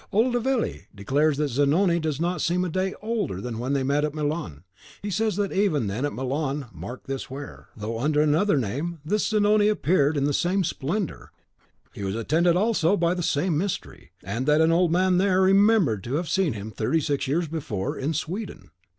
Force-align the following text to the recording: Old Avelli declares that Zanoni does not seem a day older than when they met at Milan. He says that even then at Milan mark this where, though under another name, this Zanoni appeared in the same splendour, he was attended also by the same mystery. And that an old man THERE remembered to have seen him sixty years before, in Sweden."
Old 0.11 0.33
Avelli 0.33 0.87
declares 0.95 1.37
that 1.37 1.49
Zanoni 1.51 1.99
does 1.99 2.19
not 2.19 2.41
seem 2.41 2.65
a 2.65 2.69
day 2.69 2.95
older 3.03 3.39
than 3.39 3.59
when 3.59 3.73
they 3.73 3.83
met 3.83 4.03
at 4.03 4.15
Milan. 4.15 4.63
He 5.03 5.11
says 5.11 5.35
that 5.35 5.51
even 5.53 5.85
then 5.85 6.05
at 6.05 6.13
Milan 6.13 6.65
mark 6.73 7.05
this 7.05 7.29
where, 7.29 7.67
though 7.77 7.99
under 7.99 8.19
another 8.19 8.57
name, 8.57 8.97
this 9.05 9.27
Zanoni 9.27 9.67
appeared 9.67 10.17
in 10.17 10.23
the 10.23 10.33
same 10.33 10.63
splendour, 10.63 11.31
he 11.93 12.03
was 12.03 12.15
attended 12.15 12.55
also 12.55 12.97
by 12.97 13.13
the 13.13 13.21
same 13.21 13.55
mystery. 13.59 14.09
And 14.23 14.47
that 14.47 14.59
an 14.59 14.71
old 14.71 14.91
man 14.91 15.19
THERE 15.19 15.39
remembered 15.41 16.03
to 16.05 16.15
have 16.15 16.27
seen 16.27 16.53
him 16.53 16.73
sixty 16.75 17.29
years 17.31 17.47
before, 17.47 17.95
in 17.95 18.13
Sweden." 18.15 18.71